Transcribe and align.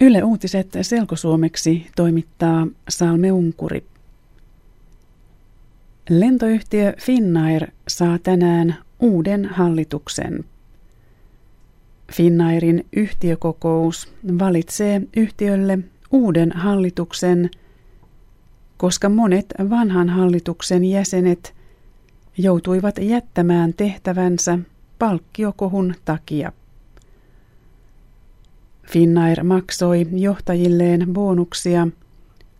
Yle 0.00 0.24
Uutiset 0.24 0.68
selkosuomeksi 0.82 1.86
toimittaa 1.96 2.66
Salme 2.88 3.32
Unkuri. 3.32 3.84
Lentoyhtiö 6.08 6.94
Finnair 7.00 7.66
saa 7.88 8.18
tänään 8.18 8.76
uuden 9.00 9.44
hallituksen. 9.44 10.44
Finnairin 12.12 12.86
yhtiökokous 12.96 14.12
valitsee 14.38 15.02
yhtiölle 15.16 15.78
uuden 16.10 16.52
hallituksen, 16.52 17.50
koska 18.76 19.08
monet 19.08 19.46
vanhan 19.70 20.08
hallituksen 20.08 20.84
jäsenet 20.84 21.54
joutuivat 22.38 22.98
jättämään 22.98 23.74
tehtävänsä 23.74 24.58
palkkiokohun 24.98 25.94
takia. 26.04 26.52
Finnair 28.86 29.44
maksoi 29.44 30.06
johtajilleen 30.12 31.06
bonuksia 31.12 31.88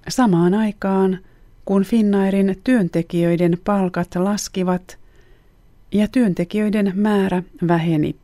samaan 0.08 0.54
aikaan, 0.54 1.18
kun 1.64 1.84
Finnairin 1.84 2.60
työntekijöiden 2.64 3.58
palkat 3.64 4.14
laskivat 4.14 4.98
ja 5.92 6.08
työntekijöiden 6.08 6.92
määrä 6.94 7.42
väheni. 7.68 8.16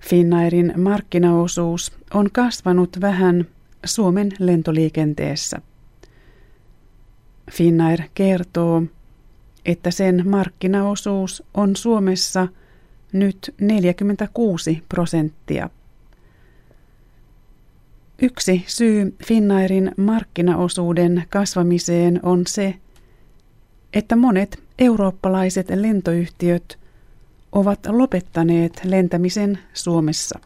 Finnairin 0.00 0.72
markkinaosuus 0.76 1.92
on 2.14 2.30
kasvanut 2.32 3.00
vähän 3.00 3.46
Suomen 3.84 4.32
lentoliikenteessä. 4.38 5.60
Finnair 7.50 8.02
kertoo, 8.14 8.82
että 9.64 9.90
sen 9.90 10.28
markkinaosuus 10.28 11.42
on 11.54 11.76
Suomessa– 11.76 12.48
nyt 13.14 13.54
46 13.60 14.82
prosenttia. 14.88 15.70
Yksi 18.22 18.64
syy 18.66 19.14
Finnairin 19.26 19.92
markkinaosuuden 19.96 21.24
kasvamiseen 21.30 22.20
on 22.22 22.46
se, 22.46 22.74
että 23.92 24.16
monet 24.16 24.62
eurooppalaiset 24.78 25.66
lentoyhtiöt 25.74 26.78
ovat 27.52 27.78
lopettaneet 27.88 28.80
lentämisen 28.84 29.58
Suomessa. 29.72 30.38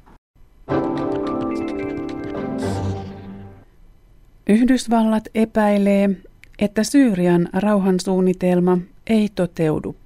Yhdysvallat 4.48 5.28
epäilee, 5.34 6.10
että 6.58 6.84
Syyrian 6.84 7.48
rauhansuunnitelma 7.52 8.78
ei 9.06 9.28
toteudu. 9.34 9.96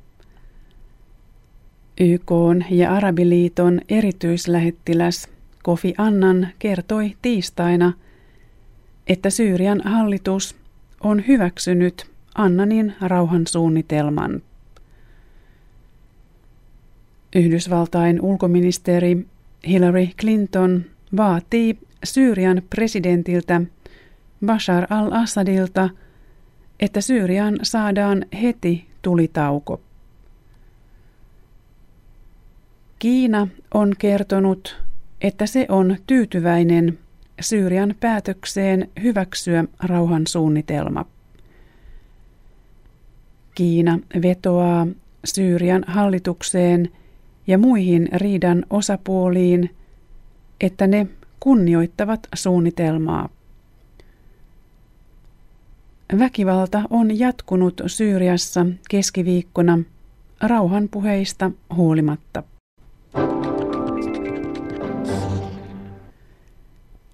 YK 2.03 2.31
ja 2.70 2.95
Arabiliiton 2.95 3.81
erityislähettiläs 3.89 5.28
Kofi 5.62 5.95
Annan 5.98 6.48
kertoi 6.59 7.17
tiistaina, 7.22 7.92
että 9.06 9.31
Syyrian 9.31 9.81
hallitus 9.84 10.56
on 11.00 11.25
hyväksynyt 11.28 12.06
Annanin 12.34 12.94
rauhansuunnitelman. 13.00 14.42
Yhdysvaltain 17.36 18.20
ulkoministeri 18.20 19.27
Hillary 19.69 20.06
Clinton 20.20 20.84
vaatii 21.16 21.78
Syyrian 22.05 22.62
presidentiltä 22.70 23.61
Bashar 24.47 24.87
al-Assadilta, 24.91 25.91
että 26.81 27.00
Syyrian 27.00 27.59
saadaan 27.62 28.27
heti 28.42 28.87
tulitauko. 29.03 29.81
Kiina 33.03 33.48
on 33.75 33.92
kertonut, 33.98 34.77
että 35.20 35.47
se 35.47 35.67
on 35.69 35.97
tyytyväinen 36.06 36.98
Syyrian 37.41 37.94
päätökseen 38.00 38.91
hyväksyä 39.03 39.65
rauhansuunnitelma. 39.82 41.04
Kiina 43.54 43.99
vetoaa 44.22 44.87
Syyrian 45.25 45.84
hallitukseen 45.87 46.91
ja 47.47 47.59
muihin 47.59 48.09
riidan 48.12 48.65
osapuoliin, 48.71 49.71
että 50.60 50.87
ne 50.87 51.06
kunnioittavat 51.41 52.28
suunnitelmaa. 52.34 53.28
Väkivalta 56.19 56.82
on 56.91 57.19
jatkunut 57.19 57.81
Syyriassa 57.87 58.66
keskiviikkona 58.91 59.78
rauhanpuheista 60.41 61.50
huolimatta. 61.76 62.43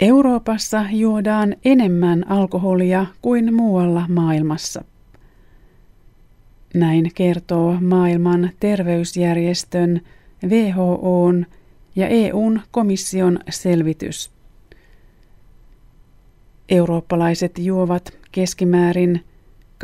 Euroopassa 0.00 0.84
juodaan 0.90 1.56
enemmän 1.64 2.30
alkoholia 2.30 3.06
kuin 3.22 3.54
muualla 3.54 4.06
maailmassa. 4.08 4.84
Näin 6.74 7.10
kertoo 7.14 7.76
maailman 7.80 8.50
terveysjärjestön 8.60 10.00
WHOn 10.46 11.46
ja 11.96 12.08
EUn 12.08 12.60
komission 12.70 13.38
selvitys. 13.50 14.30
Eurooppalaiset 16.68 17.58
juovat 17.58 18.18
keskimäärin 18.32 19.24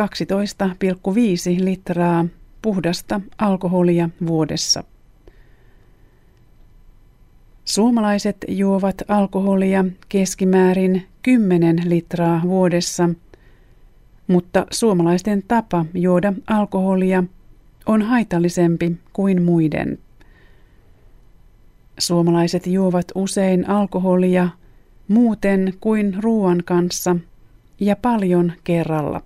12,5 0.01 1.65
litraa 1.65 2.27
puhdasta 2.63 3.21
alkoholia 3.39 4.11
vuodessa. 4.27 4.85
Suomalaiset 7.65 8.37
juovat 8.49 9.03
alkoholia 9.09 9.85
keskimäärin 10.09 11.07
10 11.23 11.83
litraa 11.85 12.43
vuodessa, 12.43 13.11
mutta 14.27 14.67
suomalaisten 14.71 15.43
tapa 15.49 15.87
juoda 15.95 16.33
alkoholia 16.47 17.25
on 17.87 18.03
haitallisempi 18.03 18.97
kuin 19.13 19.43
muiden. 19.43 19.99
Suomalaiset 21.99 22.67
juovat 22.67 23.07
usein 23.15 23.69
alkoholia 23.69 24.49
muuten 25.09 25.75
kuin 25.81 26.23
ruoan 26.23 26.63
kanssa 26.65 27.17
ja 27.81 27.97
paljon 27.97 28.53
kerralla. 28.65 29.23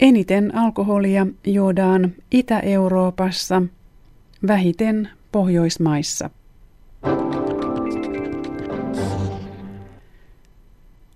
Eniten 0.00 0.54
alkoholia 0.54 1.26
juodaan 1.46 2.12
Itä-Euroopassa, 2.30 3.62
vähiten 4.46 5.08
Pohjoismaissa. 5.32 6.30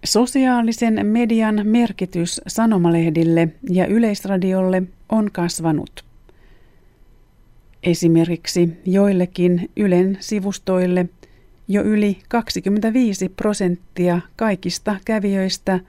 Sosiaalisen 0.05 1.07
median 1.07 1.61
merkitys 1.65 2.41
sanomalehdille 2.47 3.49
ja 3.71 3.87
yleisradiolle 3.87 4.83
on 5.09 5.31
kasvanut. 5.33 6.05
Esimerkiksi 7.83 8.69
joillekin 8.85 9.71
Ylen 9.77 10.17
sivustoille 10.21 11.09
jo 11.69 11.83
yli 11.83 12.19
25 12.29 13.29
prosenttia 13.29 14.21
kaikista 14.37 14.97
kävijöistä 15.05 15.81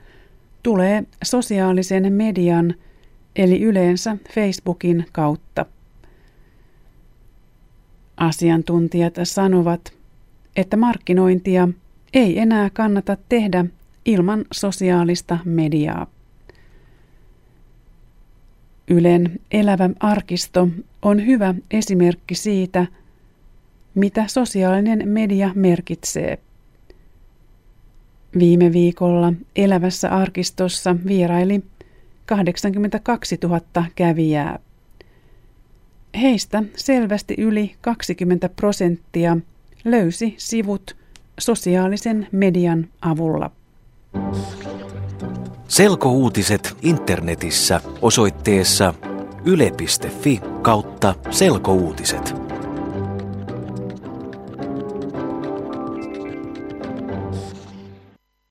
tulee 0.63 1.03
sosiaalisen 1.23 2.13
median 2.13 2.75
eli 3.35 3.61
yleensä 3.61 4.17
Facebookin 4.33 5.05
kautta. 5.11 5.65
Asiantuntijat 8.17 9.13
sanovat, 9.23 9.93
että 10.55 10.77
markkinointia 10.77 11.67
ei 12.13 12.39
enää 12.39 12.69
kannata 12.69 13.17
tehdä 13.29 13.65
ilman 14.05 14.45
sosiaalista 14.51 15.37
mediaa. 15.45 16.07
Ylen 18.87 19.39
elävä 19.51 19.89
arkisto 19.99 20.69
on 21.01 21.25
hyvä 21.25 21.55
esimerkki 21.71 22.35
siitä, 22.35 22.87
mitä 23.95 24.27
sosiaalinen 24.27 25.09
media 25.09 25.51
merkitsee. 25.55 26.39
Viime 28.39 28.73
viikolla 28.73 29.33
elävässä 29.55 30.09
arkistossa 30.09 30.95
vieraili 31.07 31.63
82 32.25 33.37
000 33.43 33.61
kävijää. 33.95 34.59
Heistä 36.21 36.63
selvästi 36.75 37.35
yli 37.37 37.75
20 37.81 38.49
prosenttia 38.49 39.37
löysi 39.85 40.35
sivut 40.37 40.95
sosiaalisen 41.39 42.27
median 42.31 42.87
avulla. 43.01 43.51
Selkouutiset 45.67 46.77
internetissä 46.81 47.81
osoitteessa 48.01 48.93
yle.fi 49.45 50.41
kautta 50.61 51.15
selkouutiset. 51.31 52.46